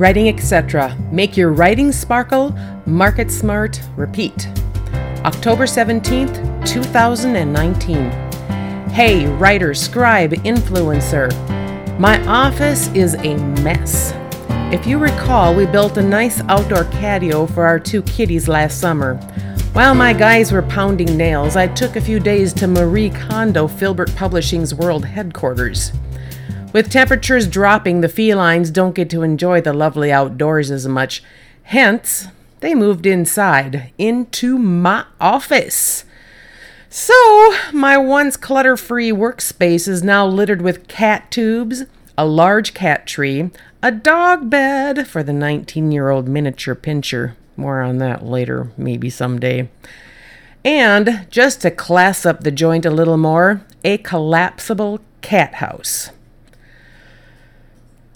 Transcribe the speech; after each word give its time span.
Writing 0.00 0.30
Etc. 0.30 0.96
Make 1.12 1.36
your 1.36 1.52
writing 1.52 1.92
sparkle, 1.92 2.52
market 2.86 3.30
smart, 3.30 3.82
repeat. 3.98 4.48
October 5.26 5.66
17th, 5.66 6.66
2019. 6.66 8.10
Hey, 8.92 9.26
writer, 9.36 9.74
scribe, 9.74 10.32
influencer. 10.36 11.28
My 11.98 12.18
office 12.26 12.88
is 12.94 13.12
a 13.16 13.36
mess. 13.60 14.14
If 14.72 14.86
you 14.86 14.96
recall, 14.96 15.54
we 15.54 15.66
built 15.66 15.98
a 15.98 16.02
nice 16.02 16.40
outdoor 16.48 16.84
catio 16.84 17.46
for 17.52 17.66
our 17.66 17.78
two 17.78 18.00
kitties 18.04 18.48
last 18.48 18.80
summer. 18.80 19.16
While 19.74 19.94
my 19.94 20.14
guys 20.14 20.50
were 20.50 20.62
pounding 20.62 21.14
nails, 21.14 21.56
I 21.56 21.66
took 21.66 21.96
a 21.96 22.00
few 22.00 22.20
days 22.20 22.54
to 22.54 22.66
Marie 22.66 23.10
Kondo 23.10 23.68
Filbert 23.68 24.16
Publishing's 24.16 24.74
world 24.74 25.04
headquarters. 25.04 25.92
With 26.72 26.88
temperatures 26.88 27.48
dropping, 27.48 28.00
the 28.00 28.08
felines 28.08 28.70
don't 28.70 28.94
get 28.94 29.10
to 29.10 29.22
enjoy 29.22 29.60
the 29.60 29.72
lovely 29.72 30.12
outdoors 30.12 30.70
as 30.70 30.86
much. 30.86 31.20
Hence, 31.64 32.28
they 32.60 32.76
moved 32.76 33.06
inside, 33.06 33.92
into 33.98 34.56
my 34.56 35.04
office. 35.20 36.04
So, 36.88 37.54
my 37.72 37.98
once 37.98 38.36
clutter 38.36 38.76
free 38.76 39.10
workspace 39.10 39.88
is 39.88 40.04
now 40.04 40.24
littered 40.26 40.62
with 40.62 40.86
cat 40.86 41.30
tubes, 41.32 41.84
a 42.16 42.24
large 42.24 42.72
cat 42.72 43.04
tree, 43.04 43.50
a 43.82 43.90
dog 43.90 44.48
bed 44.48 45.08
for 45.08 45.24
the 45.24 45.32
19 45.32 45.90
year 45.90 46.08
old 46.10 46.28
miniature 46.28 46.76
pinscher. 46.76 47.34
More 47.56 47.80
on 47.80 47.98
that 47.98 48.24
later, 48.24 48.70
maybe 48.76 49.10
someday. 49.10 49.68
And, 50.64 51.26
just 51.30 51.62
to 51.62 51.70
class 51.72 52.24
up 52.24 52.40
the 52.40 52.50
joint 52.52 52.86
a 52.86 52.90
little 52.90 53.16
more, 53.16 53.62
a 53.82 53.98
collapsible 53.98 55.00
cat 55.20 55.54
house. 55.54 56.10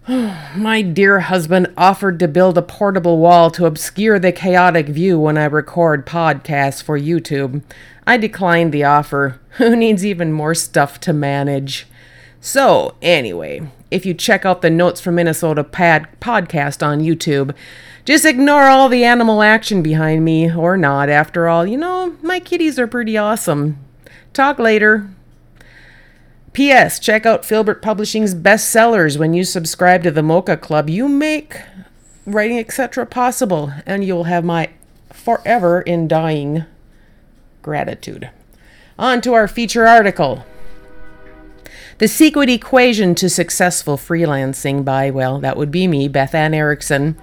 My 0.54 0.82
dear 0.82 1.20
husband 1.20 1.72
offered 1.78 2.18
to 2.18 2.28
build 2.28 2.58
a 2.58 2.62
portable 2.62 3.16
wall 3.16 3.50
to 3.52 3.64
obscure 3.64 4.18
the 4.18 4.32
chaotic 4.32 4.86
view 4.86 5.18
when 5.18 5.38
I 5.38 5.46
record 5.46 6.04
podcasts 6.04 6.82
for 6.82 6.98
YouTube. 6.98 7.62
I 8.06 8.18
declined 8.18 8.72
the 8.72 8.84
offer. 8.84 9.40
Who 9.52 9.74
needs 9.74 10.04
even 10.04 10.30
more 10.30 10.54
stuff 10.54 11.00
to 11.00 11.14
manage? 11.14 11.86
So, 12.38 12.96
anyway, 13.00 13.70
if 13.90 14.04
you 14.04 14.12
check 14.12 14.44
out 14.44 14.60
the 14.60 14.68
Notes 14.68 15.00
from 15.00 15.14
Minnesota 15.14 15.64
pad- 15.64 16.08
podcast 16.20 16.86
on 16.86 17.00
YouTube, 17.00 17.54
just 18.04 18.26
ignore 18.26 18.64
all 18.64 18.90
the 18.90 19.04
animal 19.04 19.40
action 19.40 19.82
behind 19.82 20.22
me, 20.22 20.54
or 20.54 20.76
not. 20.76 21.08
After 21.08 21.48
all, 21.48 21.66
you 21.66 21.78
know, 21.78 22.14
my 22.20 22.40
kitties 22.40 22.78
are 22.78 22.86
pretty 22.86 23.16
awesome. 23.16 23.78
Talk 24.34 24.58
later. 24.58 25.08
P.S. 26.54 27.00
Check 27.00 27.26
out 27.26 27.44
Filbert 27.44 27.82
Publishing's 27.82 28.32
bestsellers. 28.32 29.18
When 29.18 29.34
you 29.34 29.42
subscribe 29.42 30.04
to 30.04 30.12
the 30.12 30.22
Mocha 30.22 30.56
Club, 30.56 30.88
you 30.88 31.08
make 31.08 31.60
writing, 32.24 32.60
etc. 32.60 33.04
possible, 33.06 33.72
and 33.84 34.04
you'll 34.04 34.24
have 34.24 34.44
my 34.44 34.70
forever 35.12 35.80
in 35.80 36.06
dying 36.06 36.64
gratitude. 37.60 38.30
On 38.96 39.20
to 39.20 39.34
our 39.34 39.48
feature 39.48 39.84
article. 39.84 40.46
The 41.98 42.06
Secret 42.06 42.48
Equation 42.48 43.16
to 43.16 43.28
Successful 43.28 43.96
Freelancing 43.96 44.84
by, 44.84 45.10
well, 45.10 45.40
that 45.40 45.56
would 45.56 45.72
be 45.72 45.88
me, 45.88 46.06
Beth 46.06 46.36
Ann 46.36 46.54
Erickson. 46.54 47.16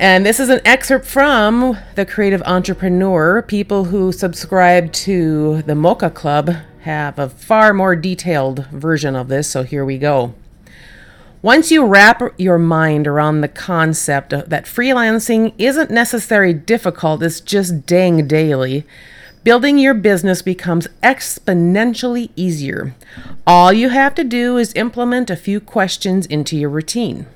And 0.00 0.26
this 0.26 0.40
is 0.40 0.48
an 0.48 0.60
excerpt 0.64 1.06
from 1.06 1.78
The 1.94 2.06
Creative 2.06 2.42
Entrepreneur. 2.42 3.40
People 3.42 3.84
who 3.84 4.10
subscribe 4.10 4.92
to 4.94 5.62
the 5.62 5.76
Mocha 5.76 6.10
Club 6.10 6.56
have 6.88 7.18
a 7.18 7.28
far 7.28 7.74
more 7.74 7.94
detailed 7.94 8.66
version 8.68 9.14
of 9.14 9.28
this, 9.28 9.50
so 9.50 9.62
here 9.62 9.84
we 9.84 9.98
go. 9.98 10.32
Once 11.42 11.70
you 11.70 11.84
wrap 11.84 12.22
your 12.38 12.56
mind 12.56 13.06
around 13.06 13.42
the 13.42 13.48
concept 13.48 14.30
that 14.30 14.64
freelancing 14.64 15.52
isn't 15.58 15.90
necessarily 15.90 16.54
difficult, 16.54 17.22
it's 17.22 17.42
just 17.42 17.84
dang 17.84 18.26
daily, 18.26 18.86
building 19.44 19.76
your 19.76 19.92
business 19.92 20.40
becomes 20.40 20.88
exponentially 21.02 22.30
easier. 22.36 22.94
All 23.46 23.70
you 23.70 23.90
have 23.90 24.14
to 24.14 24.24
do 24.24 24.56
is 24.56 24.72
implement 24.72 25.28
a 25.28 25.36
few 25.36 25.60
questions 25.60 26.24
into 26.24 26.56
your 26.56 26.70
routine. 26.70 27.26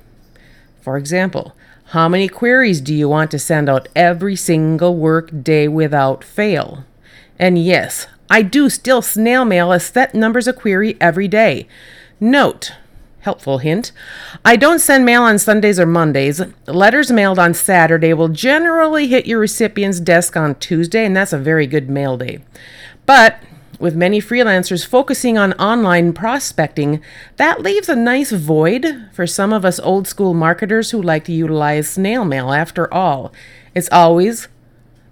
For 0.81 0.97
example, 0.97 1.55
how 1.89 2.09
many 2.09 2.27
queries 2.27 2.81
do 2.81 2.91
you 2.91 3.07
want 3.07 3.29
to 3.29 3.37
send 3.37 3.69
out 3.69 3.87
every 3.95 4.35
single 4.35 4.95
work 4.95 5.43
day 5.43 5.67
without 5.67 6.23
fail? 6.23 6.85
And 7.37 7.63
yes, 7.63 8.07
I 8.33 8.41
do 8.41 8.67
still 8.67 9.03
snail 9.03 9.45
mail 9.45 9.71
a 9.71 9.79
set 9.79 10.15
numbers 10.15 10.47
a 10.47 10.53
query 10.53 10.97
every 10.99 11.27
day. 11.27 11.67
Note, 12.19 12.71
helpful 13.19 13.59
hint, 13.59 13.91
I 14.43 14.55
don't 14.55 14.79
send 14.79 15.05
mail 15.05 15.21
on 15.21 15.37
Sundays 15.37 15.79
or 15.79 15.85
Mondays. 15.85 16.41
Letters 16.65 17.11
mailed 17.11 17.37
on 17.37 17.53
Saturday 17.53 18.11
will 18.11 18.29
generally 18.29 19.07
hit 19.07 19.27
your 19.27 19.37
recipient's 19.37 19.99
desk 19.99 20.35
on 20.35 20.55
Tuesday, 20.55 21.05
and 21.05 21.15
that's 21.15 21.31
a 21.31 21.37
very 21.37 21.67
good 21.67 21.91
mail 21.91 22.17
day. 22.17 22.43
But 23.05 23.37
with 23.77 23.95
many 23.95 24.19
freelancers 24.19 24.83
focusing 24.83 25.37
on 25.37 25.53
online 25.53 26.11
prospecting, 26.11 27.03
that 27.35 27.61
leaves 27.61 27.87
a 27.87 27.95
nice 27.95 28.31
void 28.31 29.09
for 29.13 29.27
some 29.27 29.53
of 29.53 29.63
us 29.63 29.79
old 29.79 30.07
school 30.07 30.33
marketers 30.33 30.89
who 30.89 30.99
like 30.99 31.25
to 31.25 31.31
utilize 31.31 31.87
snail 31.87 32.25
mail. 32.25 32.51
After 32.51 32.91
all, 32.91 33.31
it's 33.75 33.89
always 33.91 34.47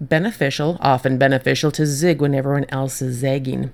beneficial, 0.02 0.78
often 0.82 1.18
beneficial 1.18 1.72
to 1.72 1.86
zig 1.86 2.20
when 2.20 2.36
everyone 2.36 2.66
else 2.70 3.02
is 3.02 3.18
zagging. 3.18 3.72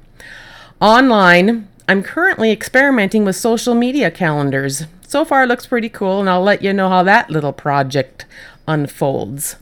Online, 0.80 1.68
I'm 1.88 2.04
currently 2.04 2.52
experimenting 2.52 3.26
with 3.26 3.36
social 3.36 3.74
media 3.74 4.12
calendars. 4.12 4.84
So 5.08 5.24
far, 5.24 5.44
it 5.44 5.48
looks 5.48 5.66
pretty 5.66 5.90
cool, 5.90 6.20
and 6.20 6.30
I'll 6.30 6.44
let 6.44 6.62
you 6.62 6.74
know 6.74 6.90
how 6.90 7.02
that 7.04 7.30
little 7.30 7.54
project 7.54 8.26
unfolds. 8.68 9.56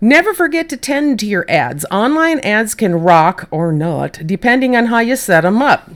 Never 0.00 0.34
forget 0.34 0.68
to 0.68 0.76
tend 0.76 1.18
to 1.20 1.26
your 1.26 1.44
ads. 1.48 1.84
Online 1.90 2.40
ads 2.40 2.74
can 2.74 2.96
rock 2.96 3.48
or 3.50 3.72
not, 3.72 4.20
depending 4.26 4.76
on 4.76 4.86
how 4.86 4.98
you 4.98 5.16
set 5.16 5.40
them 5.40 5.62
up. 5.62 5.90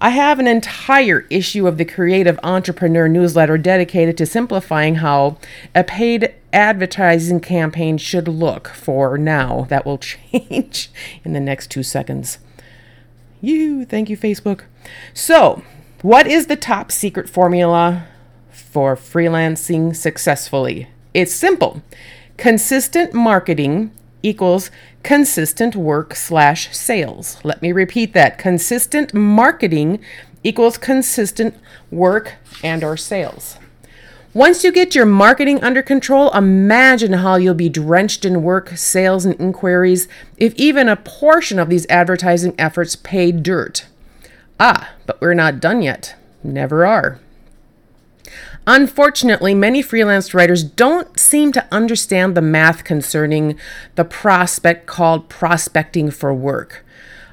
I 0.00 0.10
have 0.10 0.38
an 0.38 0.46
entire 0.46 1.26
issue 1.28 1.66
of 1.66 1.76
the 1.76 1.84
Creative 1.84 2.38
Entrepreneur 2.44 3.08
newsletter 3.08 3.58
dedicated 3.58 4.16
to 4.18 4.26
simplifying 4.26 4.96
how 4.96 5.38
a 5.74 5.82
paid 5.82 6.34
advertising 6.52 7.40
campaign 7.40 7.98
should 7.98 8.28
look 8.28 8.68
for 8.68 9.18
now. 9.18 9.66
That 9.68 9.84
will 9.84 9.98
change 10.32 10.90
in 11.24 11.32
the 11.32 11.40
next 11.40 11.70
two 11.70 11.82
seconds. 11.82 12.38
You, 13.40 13.84
thank 13.84 14.08
you, 14.08 14.16
Facebook. 14.16 14.62
So, 15.14 15.62
what 16.02 16.28
is 16.28 16.46
the 16.46 16.56
top 16.56 16.92
secret 16.92 17.28
formula 17.28 18.06
for 18.50 18.94
freelancing 18.94 19.96
successfully? 19.96 20.88
It's 21.12 21.34
simple 21.34 21.82
consistent 22.36 23.12
marketing 23.12 23.90
equals 24.22 24.70
consistent 25.02 25.76
work 25.76 26.14
slash 26.14 26.76
sales. 26.76 27.38
Let 27.44 27.62
me 27.62 27.72
repeat 27.72 28.12
that. 28.14 28.38
Consistent 28.38 29.14
marketing 29.14 30.00
equals 30.42 30.78
consistent 30.78 31.54
work 31.90 32.34
and 32.62 32.82
or 32.84 32.96
sales. 32.96 33.58
Once 34.34 34.62
you 34.62 34.70
get 34.70 34.94
your 34.94 35.06
marketing 35.06 35.62
under 35.64 35.82
control, 35.82 36.30
imagine 36.30 37.14
how 37.14 37.36
you'll 37.36 37.54
be 37.54 37.68
drenched 37.68 38.24
in 38.24 38.42
work, 38.42 38.68
sales, 38.76 39.24
and 39.24 39.34
inquiries 39.40 40.06
if 40.36 40.54
even 40.54 40.88
a 40.88 40.96
portion 40.96 41.58
of 41.58 41.70
these 41.70 41.86
advertising 41.88 42.54
efforts 42.58 42.94
pay 42.94 43.32
dirt. 43.32 43.86
Ah, 44.60 44.90
but 45.06 45.20
we're 45.20 45.34
not 45.34 45.60
done 45.60 45.82
yet. 45.82 46.14
Never 46.44 46.84
are. 46.84 47.18
Unfortunately, 48.70 49.54
many 49.54 49.80
freelance 49.80 50.34
writers 50.34 50.62
don't 50.62 51.18
seem 51.18 51.52
to 51.52 51.66
understand 51.72 52.34
the 52.34 52.42
math 52.42 52.84
concerning 52.84 53.58
the 53.94 54.04
prospect 54.04 54.84
called 54.86 55.30
prospecting 55.30 56.10
for 56.10 56.34
work. 56.34 56.84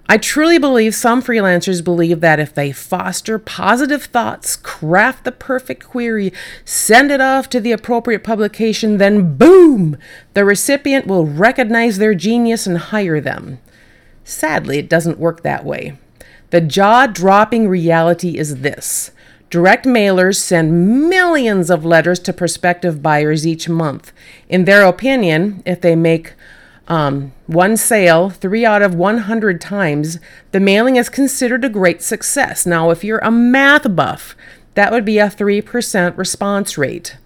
I 0.07 0.18
truly 0.18 0.57
believe 0.57 0.95
some 0.95 1.22
freelancers 1.22 1.84
believe 1.84 2.22
that 2.22 2.40
if 2.40 2.53
they 2.53 2.72
foster 2.72 3.38
positive 3.38 4.06
thoughts, 4.06 4.56
craft 4.56 5.25
the 5.25 5.34
perfect 5.34 5.84
query, 5.84 6.31
send 6.63 7.12
it 7.12 7.19
off 7.19 7.50
to 7.50 7.59
the 7.59 7.74
appropriate 7.74 8.24
publication, 8.24 8.95
then 8.95 9.36
boom, 9.36 9.98
the 10.36 10.45
recipient 10.45 11.06
will 11.06 11.25
recognize 11.25 11.98
their 11.98 12.15
genius 12.15 12.65
and 12.65 12.77
hire 12.77 13.19
them. 13.19 13.59
Sadly, 14.24 14.77
it 14.77 14.88
doesn't 14.88 15.19
work 15.19 15.44
that 15.44 15.65
way. 15.65 15.98
The 16.51 16.62
jaw 16.62 17.07
dropping 17.07 17.68
reality 17.68 18.38
is 18.38 18.62
this 18.62 19.12
Direct 19.50 19.86
mailers 19.86 20.38
send 20.38 21.09
millions 21.09 21.69
of 21.69 21.86
letters 21.86 22.19
to 22.19 22.33
prospective 22.33 23.01
buyers 23.01 23.45
each 23.45 23.69
month. 23.69 24.12
In 24.50 24.65
their 24.65 24.83
opinion, 24.83 25.62
if 25.65 25.81
they 25.81 25.95
make 25.95 26.33
um, 26.88 27.31
one 27.47 27.77
sale 27.77 28.30
three 28.30 28.65
out 28.65 28.81
of 28.81 28.95
100 28.95 29.62
times, 29.62 30.19
the 30.51 30.59
mailing 30.59 30.97
is 30.97 31.09
considered 31.09 31.63
a 31.63 31.69
great 31.69 32.01
success. 32.01 32.65
Now, 32.65 32.89
if 32.89 33.03
you're 33.03 33.19
a 33.19 33.31
math 33.31 33.95
buff, 33.95 34.36
that 34.74 34.92
would 34.92 35.06
be 35.06 35.19
a 35.19 35.27
3% 35.27 36.18
response 36.18 36.77
rate. 36.77 37.18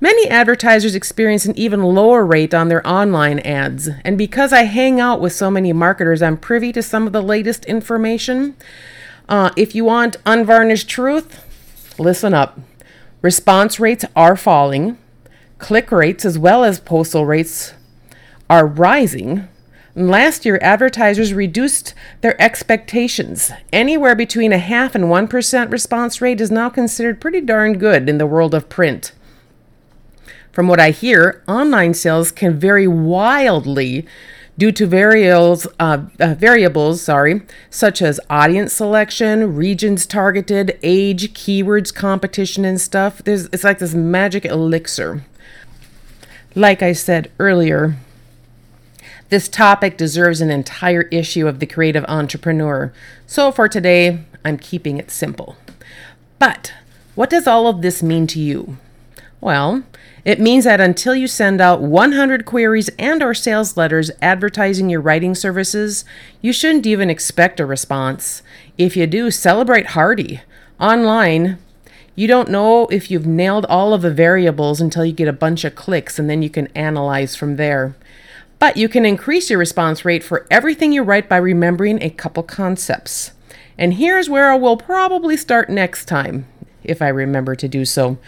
Many 0.00 0.28
advertisers 0.28 0.94
experience 0.94 1.44
an 1.44 1.58
even 1.58 1.82
lower 1.82 2.24
rate 2.24 2.54
on 2.54 2.68
their 2.68 2.86
online 2.86 3.40
ads, 3.40 3.88
and 4.04 4.16
because 4.16 4.52
I 4.52 4.62
hang 4.62 5.00
out 5.00 5.20
with 5.20 5.32
so 5.32 5.50
many 5.50 5.72
marketers, 5.72 6.22
I'm 6.22 6.36
privy 6.36 6.72
to 6.72 6.82
some 6.82 7.06
of 7.06 7.12
the 7.12 7.22
latest 7.22 7.64
information. 7.64 8.56
Uh, 9.28 9.50
if 9.56 9.74
you 9.74 9.84
want 9.84 10.16
unvarnished 10.24 10.88
truth, 10.88 11.44
Listen 11.98 12.32
up. 12.32 12.58
Response 13.22 13.80
rates 13.80 14.04
are 14.14 14.36
falling, 14.36 14.96
click 15.58 15.90
rates 15.90 16.24
as 16.24 16.38
well 16.38 16.62
as 16.62 16.78
postal 16.78 17.26
rates 17.26 17.74
are 18.48 18.66
rising. 18.66 19.48
And 19.96 20.08
last 20.08 20.46
year, 20.46 20.60
advertisers 20.62 21.34
reduced 21.34 21.92
their 22.20 22.40
expectations. 22.40 23.50
Anywhere 23.72 24.14
between 24.14 24.52
a 24.52 24.58
half 24.58 24.94
and 24.94 25.06
1% 25.06 25.72
response 25.72 26.20
rate 26.20 26.40
is 26.40 26.52
now 26.52 26.68
considered 26.68 27.20
pretty 27.20 27.40
darn 27.40 27.78
good 27.78 28.08
in 28.08 28.18
the 28.18 28.26
world 28.26 28.54
of 28.54 28.68
print. 28.68 29.10
From 30.52 30.68
what 30.68 30.78
I 30.78 30.90
hear, 30.90 31.42
online 31.48 31.94
sales 31.94 32.30
can 32.30 32.58
vary 32.58 32.86
wildly 32.86 34.06
due 34.58 34.72
to 34.72 34.86
variables, 34.86 35.66
uh, 35.78 36.02
uh, 36.18 36.34
variables 36.34 37.00
sorry, 37.00 37.42
such 37.70 38.02
as 38.02 38.20
audience 38.28 38.72
selection, 38.72 39.54
regions 39.54 40.04
targeted, 40.04 40.78
age, 40.82 41.32
keywords, 41.32 41.94
competition, 41.94 42.64
and 42.64 42.80
stuff. 42.80 43.22
There's, 43.24 43.46
it's 43.46 43.64
like 43.64 43.78
this 43.78 43.94
magic 43.94 44.44
elixir. 44.44 45.24
Like 46.54 46.82
I 46.82 46.92
said 46.92 47.30
earlier, 47.38 47.96
this 49.28 49.48
topic 49.48 49.96
deserves 49.96 50.40
an 50.40 50.50
entire 50.50 51.02
issue 51.02 51.46
of 51.46 51.60
The 51.60 51.66
Creative 51.66 52.04
Entrepreneur. 52.08 52.92
So 53.26 53.52
for 53.52 53.68
today, 53.68 54.24
I'm 54.44 54.58
keeping 54.58 54.98
it 54.98 55.10
simple. 55.10 55.56
But 56.38 56.72
what 57.14 57.30
does 57.30 57.46
all 57.46 57.68
of 57.68 57.82
this 57.82 58.02
mean 58.02 58.26
to 58.28 58.40
you? 58.40 58.78
Well, 59.40 59.84
it 60.24 60.40
means 60.40 60.64
that 60.64 60.80
until 60.80 61.14
you 61.14 61.26
send 61.26 61.60
out 61.60 61.80
100 61.80 62.44
queries 62.44 62.90
and 62.98 63.22
or 63.22 63.34
sales 63.34 63.76
letters 63.76 64.10
advertising 64.20 64.90
your 64.90 65.00
writing 65.00 65.34
services, 65.34 66.04
you 66.42 66.52
shouldn't 66.52 66.86
even 66.86 67.10
expect 67.10 67.60
a 67.60 67.66
response. 67.66 68.42
If 68.76 68.96
you 68.96 69.06
do, 69.06 69.30
celebrate 69.30 69.88
hardy. 69.88 70.42
Online, 70.80 71.58
you 72.14 72.26
don't 72.26 72.50
know 72.50 72.86
if 72.88 73.10
you've 73.10 73.26
nailed 73.26 73.64
all 73.66 73.94
of 73.94 74.02
the 74.02 74.12
variables 74.12 74.80
until 74.80 75.04
you 75.04 75.12
get 75.12 75.28
a 75.28 75.32
bunch 75.32 75.64
of 75.64 75.74
clicks 75.74 76.18
and 76.18 76.28
then 76.28 76.42
you 76.42 76.50
can 76.50 76.66
analyze 76.68 77.36
from 77.36 77.56
there. 77.56 77.94
But 78.58 78.76
you 78.76 78.88
can 78.88 79.06
increase 79.06 79.50
your 79.50 79.58
response 79.60 80.04
rate 80.04 80.24
for 80.24 80.46
everything 80.50 80.92
you 80.92 81.04
write 81.04 81.28
by 81.28 81.36
remembering 81.36 82.02
a 82.02 82.10
couple 82.10 82.42
concepts. 82.42 83.30
And 83.78 83.94
here's 83.94 84.28
where 84.28 84.50
I 84.50 84.56
will 84.56 84.76
probably 84.76 85.36
start 85.36 85.70
next 85.70 86.06
time, 86.06 86.46
if 86.82 87.00
I 87.00 87.06
remember 87.06 87.54
to 87.54 87.68
do 87.68 87.84
so. 87.84 88.18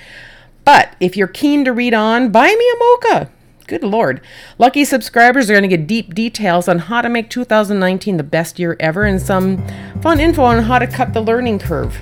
But 0.64 0.94
if 1.00 1.16
you're 1.16 1.28
keen 1.28 1.64
to 1.64 1.72
read 1.72 1.94
on, 1.94 2.30
buy 2.30 2.46
me 2.46 2.70
a 2.70 2.78
mocha. 2.78 3.30
Good 3.66 3.84
Lord. 3.84 4.20
Lucky 4.58 4.84
subscribers 4.84 5.48
are 5.48 5.52
going 5.52 5.62
to 5.62 5.68
get 5.68 5.86
deep 5.86 6.14
details 6.14 6.66
on 6.66 6.78
how 6.80 7.02
to 7.02 7.08
make 7.08 7.30
2019 7.30 8.16
the 8.16 8.22
best 8.22 8.58
year 8.58 8.76
ever 8.80 9.04
and 9.04 9.22
some 9.22 9.64
fun 10.00 10.18
info 10.18 10.42
on 10.42 10.64
how 10.64 10.78
to 10.78 10.86
cut 10.86 11.12
the 11.12 11.20
learning 11.20 11.60
curve. 11.60 11.96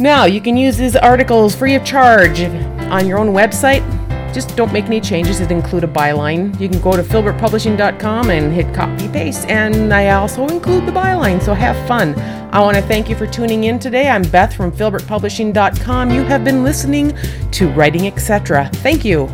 Now, 0.00 0.24
you 0.26 0.40
can 0.40 0.56
use 0.56 0.76
these 0.76 0.96
articles 0.96 1.54
free 1.54 1.74
of 1.74 1.84
charge 1.84 2.40
on 2.40 3.06
your 3.06 3.18
own 3.18 3.28
website. 3.28 3.84
Just 4.32 4.56
don't 4.56 4.72
make 4.72 4.84
any 4.86 5.00
changes 5.00 5.38
that 5.40 5.50
include 5.50 5.84
a 5.84 5.88
byline. 5.88 6.58
You 6.60 6.68
can 6.68 6.80
go 6.80 6.96
to 6.96 7.02
filbertpublishing.com 7.02 8.30
and 8.30 8.52
hit 8.52 8.72
copy 8.74 9.08
paste, 9.08 9.48
and 9.48 9.92
I 9.92 10.10
also 10.10 10.46
include 10.46 10.86
the 10.86 10.92
byline, 10.92 11.42
so 11.42 11.54
have 11.54 11.76
fun. 11.88 12.18
I 12.52 12.60
want 12.60 12.76
to 12.76 12.82
thank 12.82 13.08
you 13.08 13.16
for 13.16 13.26
tuning 13.26 13.64
in 13.64 13.78
today. 13.78 14.08
I'm 14.08 14.22
Beth 14.22 14.54
from 14.54 14.72
filbertpublishing.com. 14.72 16.10
You 16.10 16.24
have 16.24 16.44
been 16.44 16.64
listening 16.64 17.16
to 17.52 17.68
Writing 17.70 18.06
Etc. 18.06 18.70
Thank 18.74 19.04
you. 19.04 19.28